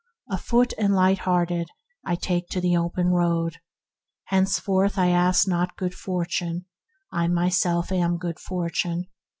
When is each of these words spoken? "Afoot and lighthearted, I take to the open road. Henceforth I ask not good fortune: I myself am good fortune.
"Afoot 0.31 0.73
and 0.79 0.95
lighthearted, 0.95 1.69
I 2.03 2.15
take 2.15 2.47
to 2.49 2.59
the 2.59 2.75
open 2.75 3.09
road. 3.09 3.57
Henceforth 4.29 4.97
I 4.97 5.09
ask 5.09 5.47
not 5.47 5.77
good 5.77 5.93
fortune: 5.93 6.65
I 7.11 7.27
myself 7.27 7.91
am 7.91 8.17
good 8.17 8.39
fortune. 8.39 9.05